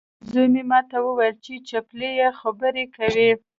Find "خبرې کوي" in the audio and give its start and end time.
2.39-3.29